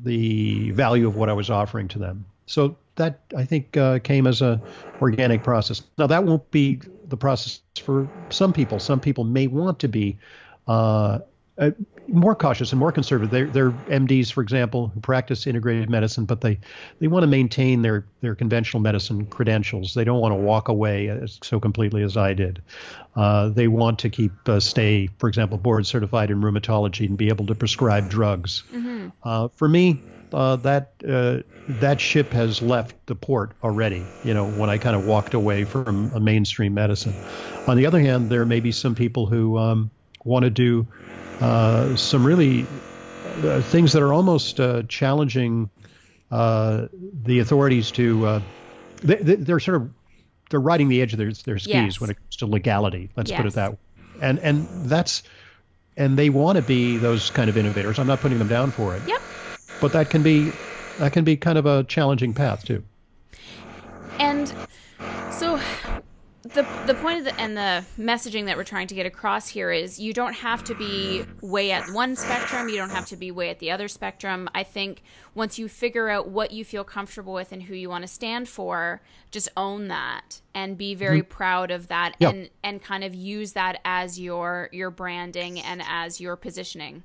[0.03, 2.25] the value of what I was offering to them.
[2.47, 4.59] So that I think uh, came as a
[5.01, 5.83] organic process.
[5.97, 6.79] Now that won't be
[7.13, 8.79] the process for some people.
[8.79, 10.17] Some people may want to be
[10.67, 11.19] uh,
[11.59, 11.69] uh,
[12.07, 13.29] more cautious and more conservative.
[13.29, 16.57] They're, they're MDs, for example, who practice integrated medicine, but they,
[16.97, 19.93] they want to maintain their, their conventional medicine credentials.
[19.93, 22.63] They don't want to walk away as, so completely as I did.
[23.15, 27.27] Uh, they want to keep uh, stay, for example, board certified in rheumatology and be
[27.27, 28.63] able to prescribe drugs.
[29.21, 30.01] Uh, for me,
[30.33, 34.03] uh, that uh, that ship has left the port already.
[34.23, 37.13] You know, when I kind of walked away from a mainstream medicine.
[37.67, 39.91] On the other hand, there may be some people who um,
[40.25, 40.87] want to do
[41.39, 42.65] uh, some really
[43.43, 45.69] uh, things that are almost uh, challenging
[46.31, 46.87] uh,
[47.23, 48.25] the authorities to.
[48.25, 48.41] Uh,
[49.03, 49.89] they, they- they're sort of
[50.49, 51.99] they're riding the edge of their, their skis Yes.
[52.01, 53.09] when it comes to legality.
[53.15, 53.77] Let's put it that way.
[54.21, 55.23] And and that's
[55.97, 57.97] and they want to be those kind of innovators.
[57.99, 59.21] I'm not putting them down for it Yep.
[59.81, 60.51] But that can be
[60.99, 62.83] that can be kind of a challenging path too.
[64.19, 64.53] And
[65.31, 65.59] so
[66.43, 69.71] the the point of the and the messaging that we're trying to get across here
[69.71, 73.31] is you don't have to be way at one spectrum, you don't have to be
[73.31, 74.49] way at the other spectrum.
[74.53, 75.03] I think
[75.35, 78.49] once you figure out what you feel comfortable with and who you want to stand
[78.49, 81.31] for, just own that and be very mm-hmm.
[81.31, 82.29] proud of that Yeah.
[82.29, 87.03] and and kind of use that as your your branding and as your positioning.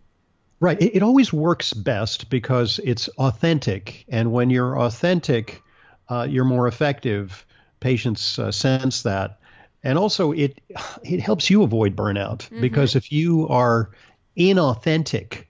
[0.61, 0.81] Right.
[0.81, 5.63] It, it always works best because it's authentic, and when you're authentic,
[6.09, 7.45] uh, you're more effective.
[7.81, 9.39] Patients uh, sense that,
[9.85, 10.61] and also it
[11.05, 13.91] it helps you avoid burnout because if you are
[14.37, 15.45] inauthentic,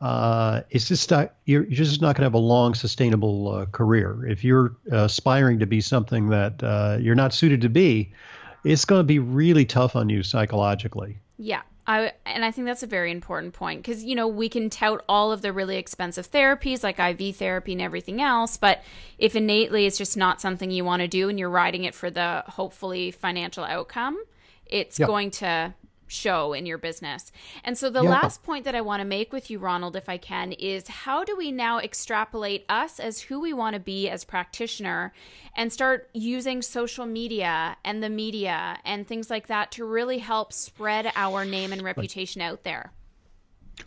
[0.00, 3.66] uh, it's just not, you're, you're just not going to have a long, sustainable uh,
[3.66, 4.26] career.
[4.26, 8.12] If you're aspiring to be something that uh, you're not suited to be,
[8.64, 11.18] it's going to be really tough on you psychologically.
[11.38, 11.62] Yeah.
[11.86, 15.04] I, and I think that's a very important point because, you know, we can tout
[15.08, 18.56] all of the really expensive therapies like IV therapy and everything else.
[18.56, 18.82] But
[19.18, 22.10] if innately it's just not something you want to do and you're riding it for
[22.10, 24.18] the hopefully financial outcome,
[24.66, 25.08] it's yep.
[25.08, 25.74] going to
[26.06, 27.32] show in your business.
[27.64, 28.10] And so the yeah.
[28.10, 31.24] last point that I want to make with you Ronald if I can is how
[31.24, 35.12] do we now extrapolate us as who we want to be as practitioner
[35.56, 40.52] and start using social media and the media and things like that to really help
[40.52, 42.92] spread our name and reputation out there.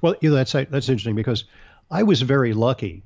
[0.01, 1.45] Well, yeah, that's that's interesting because
[1.89, 3.03] I was very lucky,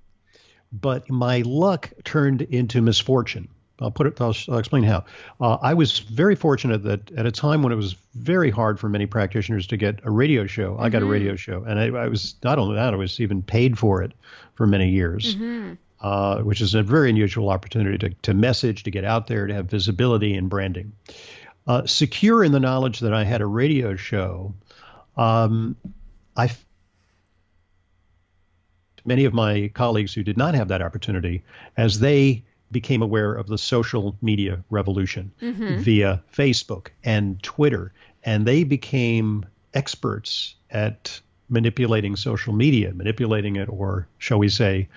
[0.71, 3.47] but my luck turned into misfortune.
[3.81, 4.21] I'll put it.
[4.21, 5.03] I'll, I'll explain how.
[5.39, 8.87] Uh, I was very fortunate that at a time when it was very hard for
[8.87, 10.83] many practitioners to get a radio show, mm-hmm.
[10.83, 11.37] I got a radio mm-hmm.
[11.37, 14.13] show, and I, I, was not only that, I was even paid for it
[14.55, 15.73] for many years, mm-hmm.
[15.99, 19.53] uh, which is a very unusual opportunity to to message, to get out there, to
[19.53, 20.93] have visibility and branding.
[21.67, 24.53] Uh, secure in the knowledge that I had a radio show,
[25.17, 25.75] um,
[26.35, 26.51] I
[29.05, 31.43] many of my colleagues who did not have that opportunity,
[31.77, 35.79] as they became aware of the social media revolution mm-hmm.
[35.79, 44.07] via Facebook and Twitter, and they became experts at manipulating social media, manipulating it, or
[44.17, 44.87] shall we say,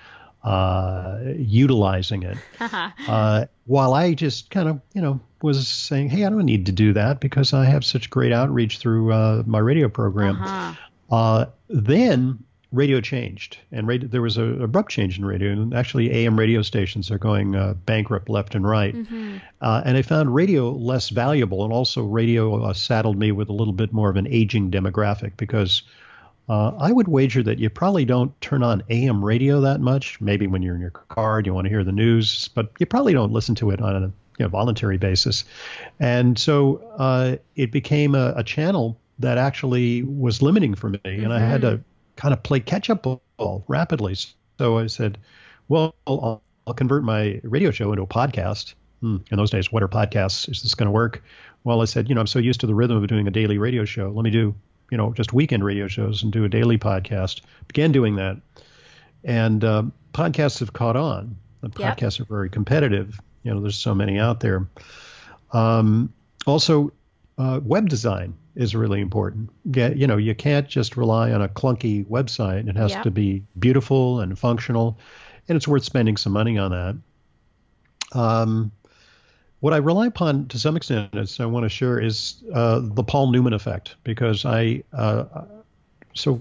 [0.44, 2.38] uh, utilizing it.
[3.08, 6.72] uh, while I just kind of, you know, was saying, hey, I don't need to
[6.72, 10.40] do that because I have such great outreach through uh, my radio program.
[10.40, 10.74] Uh-huh.
[11.10, 12.38] Uh, then
[12.74, 15.52] radio changed, and radio, there was an abrupt change in radio.
[15.52, 18.94] And actually, AM radio stations are going uh, bankrupt left and right.
[18.94, 19.38] Mm-hmm.
[19.60, 23.52] Uh, and I found radio less valuable, and also radio uh, saddled me with a
[23.52, 25.82] little bit more of an aging demographic because
[26.48, 30.20] uh, I would wager that you probably don't turn on AM radio that much.
[30.20, 32.86] Maybe when you're in your car and you want to hear the news, but you
[32.86, 35.44] probably don't listen to it on a you know, voluntary basis.
[36.00, 41.24] And so uh, it became a, a, channel that actually was limiting for me, mm-hmm.
[41.24, 41.82] and I had to mm-hmm
[42.16, 44.16] kind of play catch up ball rapidly.
[44.58, 45.18] So I said,
[45.68, 48.74] well, I'll, I'll convert my radio show into a podcast.
[49.00, 49.16] Hmm.
[49.30, 50.48] In those days, what are podcasts?
[50.48, 51.22] Is this going to work?
[51.64, 53.58] Well, I said, you know, I'm so used to the rhythm of doing a daily
[53.58, 54.10] radio show.
[54.10, 54.54] Let me do,
[54.90, 57.40] you know, just weekend radio shows and do a daily podcast.
[57.66, 58.36] Began doing that.
[59.24, 61.36] And uh, podcasts have caught on.
[61.62, 62.28] The podcasts yep.
[62.30, 63.18] are very competitive.
[63.42, 64.68] You know, there's so many out there.
[65.52, 66.12] Um,
[66.46, 66.92] also,
[67.38, 69.50] uh, web design is really important.
[69.72, 72.68] Get, you know, you can't just rely on a clunky website.
[72.68, 74.98] It has to be beautiful and functional,
[75.48, 78.18] and it's worth spending some money on that.
[78.18, 78.70] Um,
[79.60, 83.02] what I rely upon to some extent, as I want to share, is uh, the
[83.02, 85.24] Paul Newman effect, because I, uh,
[86.12, 86.40] so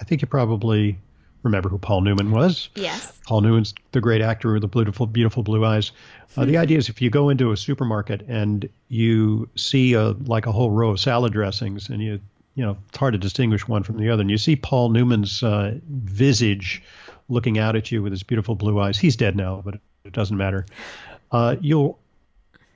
[0.00, 0.98] I think you probably
[1.42, 2.68] remember who Paul Newman was.
[2.74, 3.12] Yes.
[3.26, 5.92] Paul Newman's the great actor with the beautiful, beautiful blue eyes.
[6.36, 10.46] Uh, the idea is if you go into a supermarket and you see a, like
[10.46, 12.20] a whole row of salad dressings and you,
[12.54, 14.20] you know, it's hard to distinguish one from the other.
[14.20, 16.82] And you see Paul Newman's uh, visage
[17.28, 18.98] looking out at you with his beautiful blue eyes.
[18.98, 20.66] He's dead now, but it doesn't matter.
[21.32, 21.98] Uh, you'll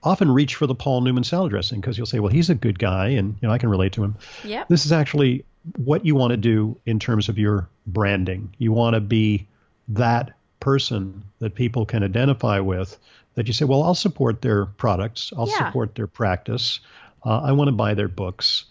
[0.02, 2.78] often reach for the Paul Newman salad dressing because you'll say, well, he's a good
[2.78, 4.16] guy and, you know, I can relate to him.
[4.44, 4.64] Yeah.
[4.68, 5.44] This is actually
[5.76, 8.54] what you want to do in terms of your branding.
[8.58, 9.46] You want to be
[9.88, 12.98] that person that people can identify with
[13.34, 15.66] that you say, well, I'll support their products, I'll yeah.
[15.66, 16.80] support their practice,
[17.24, 18.64] uh, I want to buy their books.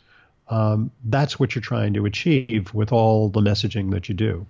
[0.49, 4.45] Um, that's what you're trying to achieve with all the messaging that you do.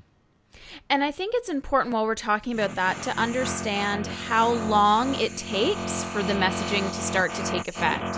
[0.89, 5.35] And I think it's important while we're talking about that to understand how long it
[5.37, 8.17] takes for the messaging to start to take effect.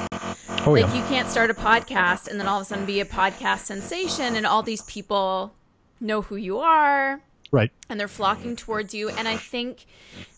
[0.65, 0.95] Oh, like yeah.
[0.95, 4.35] you can't start a podcast and then all of a sudden be a podcast sensation
[4.35, 5.53] and all these people
[5.99, 7.21] know who you are.
[7.51, 7.71] Right.
[7.87, 9.09] And they're flocking towards you.
[9.09, 9.85] And I think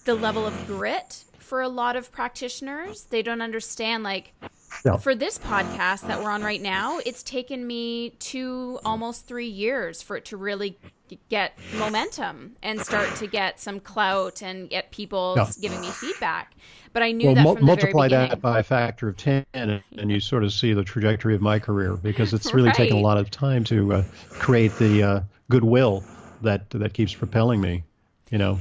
[0.03, 4.33] the level of grit for a lot of practitioners, they don't understand like
[4.99, 10.01] for this podcast that we're on right now, it's taken me two almost three years
[10.01, 10.77] for it to really
[11.29, 15.49] get momentum and start to get some clout and get people yeah.
[15.61, 16.53] giving me feedback.
[16.93, 20.11] But I knew well, that from multiply that by a factor of ten, and, and,
[20.11, 22.75] you sort of see the trajectory of my career because it's really right.
[22.75, 26.03] taken a lot of time to uh, create the uh, goodwill
[26.41, 27.83] that that keeps propelling me.
[28.31, 28.59] You know.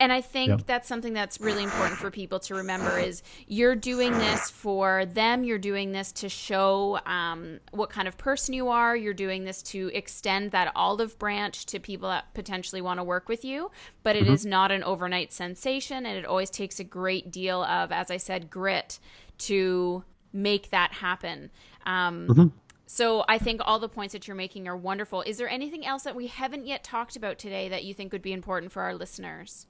[0.00, 0.66] And I think yep.
[0.66, 5.44] that's something that's really important for people to remember is you're doing this for them.
[5.44, 8.96] You're doing this to show um, what kind of person you are.
[8.96, 13.28] You're doing this to extend that olive branch to people that potentially want to work
[13.28, 13.70] with you.
[14.02, 14.34] But it mm-hmm.
[14.34, 16.06] is not an overnight sensation.
[16.06, 18.98] And it always takes a great deal of, as I said, grit
[19.38, 21.50] to make that happen.
[21.86, 22.46] Um, mm-hmm.
[22.86, 25.22] So I think all the points that you're making are wonderful.
[25.22, 28.22] Is there anything else that we haven't yet talked about today that you think would
[28.22, 29.66] be important for our listeners?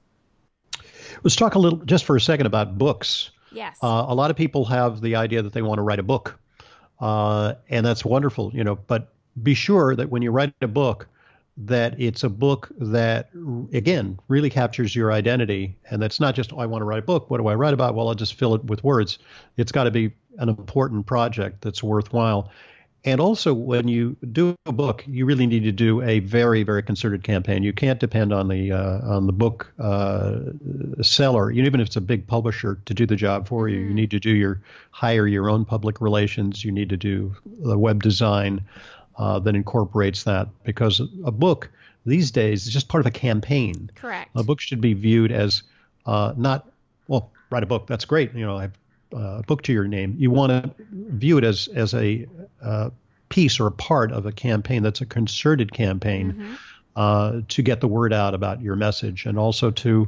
[1.23, 3.31] Let's talk a little, just for a second, about books.
[3.51, 3.77] Yes.
[3.81, 6.39] Uh, a lot of people have the idea that they want to write a book,
[6.99, 8.75] uh, and that's wonderful, you know.
[8.75, 11.07] But be sure that when you write a book,
[11.57, 13.29] that it's a book that,
[13.73, 17.05] again, really captures your identity, and that's not just oh, I want to write a
[17.05, 17.29] book.
[17.29, 17.95] What do I write about?
[17.95, 19.19] Well, I'll just fill it with words.
[19.55, 22.51] It's got to be an important project that's worthwhile.
[23.05, 26.81] And also, when you do a book, you really need to do a very, very
[26.81, 27.61] concerted campaign.
[27.61, 30.39] You can't depend on the uh, on the book uh,
[31.03, 33.79] seller, even if it's a big publisher, to do the job for you.
[33.79, 36.65] You need to do your hire your own public relations.
[36.65, 38.61] You need to do the web design
[39.17, 41.69] uh, that incorporates that, because a book
[42.07, 43.91] these days is just part of a campaign.
[43.93, 44.31] Correct.
[44.35, 45.61] A book should be viewed as
[46.07, 46.67] uh, not
[47.07, 47.85] well, write a book.
[47.85, 48.33] That's great.
[48.33, 48.73] You know, I've
[49.13, 52.27] uh, book to your name, you want to view it as as a
[52.61, 52.89] uh,
[53.29, 56.53] piece or a part of a campaign that's a concerted campaign mm-hmm.
[56.95, 60.07] uh, to get the word out about your message, and also to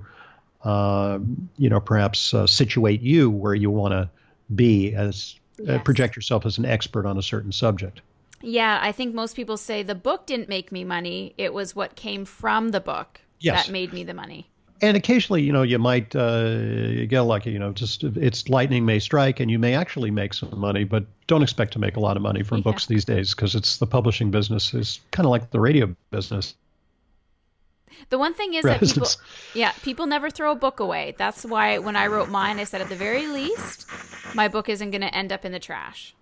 [0.64, 1.20] uh,
[1.58, 4.10] you know perhaps uh, situate you where you want to
[4.54, 5.84] be as uh, yes.
[5.84, 8.02] project yourself as an expert on a certain subject.
[8.42, 11.96] Yeah, I think most people say the book didn't make me money; it was what
[11.96, 13.66] came from the book yes.
[13.66, 14.50] that made me the money
[14.82, 17.52] and occasionally, you know, you might uh, get lucky.
[17.52, 21.06] You know, just it's lightning may strike, and you may actually make some money, but
[21.28, 22.64] don't expect to make a lot of money from yeah.
[22.64, 26.56] books these days because it's the publishing business is kind of like the radio business.
[28.10, 29.08] The one thing is that people,
[29.54, 31.16] yeah, people never throw a book away.
[31.18, 33.88] That's why when I wrote mine, I said at the very least,
[34.36, 36.16] my book isn't going to end up in the trash.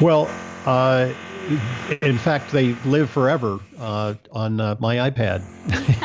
[0.00, 0.28] Well,
[0.66, 1.12] uh,
[2.02, 5.42] in fact, they live forever uh, on uh, my iPad.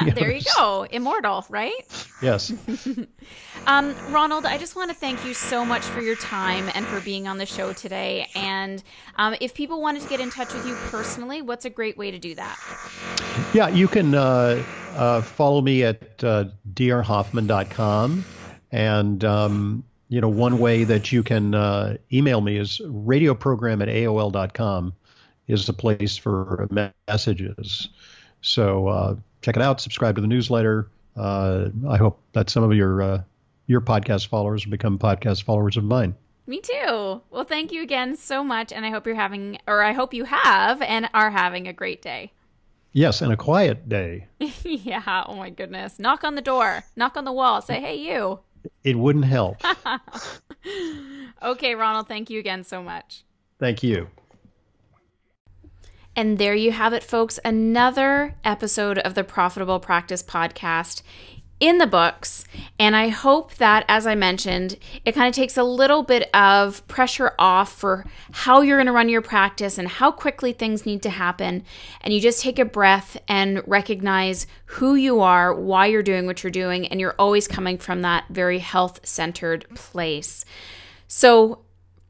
[0.06, 2.08] you there you go, immortal, right?
[2.22, 2.54] Yes.
[3.68, 7.00] um, Ronald, I just want to thank you so much for your time and for
[7.02, 8.28] being on the show today.
[8.36, 8.84] And
[9.18, 12.12] um, if people wanted to get in touch with you personally, what's a great way
[12.12, 12.58] to do that?
[13.54, 14.64] Yeah, you can uh,
[14.96, 18.26] uh follow me at uh, drhoffman.com
[18.72, 19.24] and.
[19.24, 24.94] Um, you know, one way that you can uh, email me is radioprogram at AOL.com
[25.48, 26.68] is the place for
[27.08, 27.90] messages.
[28.42, 29.82] So uh, check it out.
[29.82, 30.90] Subscribe to the newsletter.
[31.16, 33.24] Uh, I hope that some of your uh,
[33.66, 36.16] your podcast followers become podcast followers of mine.
[36.46, 37.22] Me too.
[37.30, 40.24] Well, thank you again so much, and I hope you're having, or I hope you
[40.24, 42.32] have, and are having a great day.
[42.94, 44.28] Yes, and a quiet day.
[44.64, 45.24] yeah.
[45.28, 46.00] Oh my goodness.
[46.00, 46.84] Knock on the door.
[46.96, 47.62] Knock on the wall.
[47.62, 48.40] Say, "Hey, you."
[48.84, 49.62] It wouldn't help.
[51.44, 52.08] okay, Ronald.
[52.08, 53.24] Thank you again so much.
[53.60, 54.08] Thank you.
[56.18, 57.40] And there you have it, folks.
[57.46, 61.04] Another episode of the Profitable Practice Podcast
[61.60, 62.44] in the books.
[62.80, 66.88] And I hope that, as I mentioned, it kind of takes a little bit of
[66.88, 71.04] pressure off for how you're going to run your practice and how quickly things need
[71.04, 71.64] to happen.
[72.02, 76.42] And you just take a breath and recognize who you are, why you're doing what
[76.42, 80.46] you're doing, and you're always coming from that very health centered place.
[81.08, 81.60] So,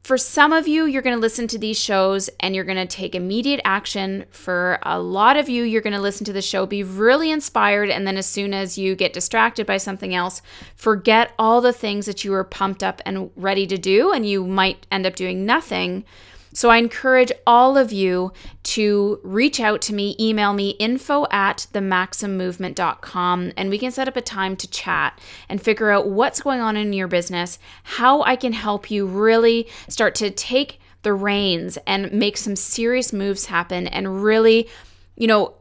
[0.08, 2.86] for some of you, you're going to listen to these shows and you're going to
[2.86, 4.24] take immediate action.
[4.30, 7.90] For a lot of you, you're going to listen to the show, be really inspired,
[7.90, 10.40] and then as soon as you get distracted by something else,
[10.76, 14.46] forget all the things that you were pumped up and ready to do, and you
[14.46, 16.06] might end up doing nothing
[16.52, 18.32] so I encourage all of you
[18.64, 24.16] to reach out to me, email me info at themaximmovement.com, and we can set up
[24.16, 28.36] a time to chat and figure out what's going on in your business, how I
[28.36, 33.86] can help you really start to take the reins and make some serious moves happen
[33.86, 34.68] and really,
[35.16, 35.54] you know,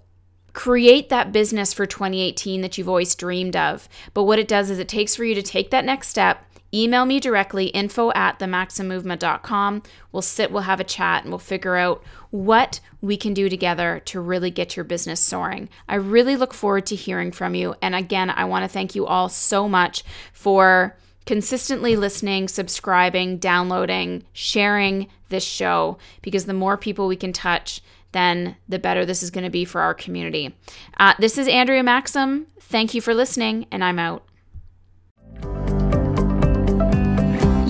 [0.53, 3.87] create that business for 2018 that you've always dreamed of.
[4.15, 7.05] But what it does is it takes for you to take that next step email
[7.05, 12.03] me directly info at themaximmovement.com we'll sit we'll have a chat and we'll figure out
[12.31, 15.69] what we can do together to really get your business soaring.
[15.87, 17.75] I really look forward to hearing from you.
[17.81, 20.03] And again i want to thank you all so much
[20.33, 20.95] for
[21.25, 27.81] consistently listening subscribing downloading sharing this show because the more people we can touch
[28.13, 30.55] then the better this is going to be for our community.
[30.97, 32.47] Uh, this is andrea maxim.
[32.59, 34.23] Thank you for listening and i'm out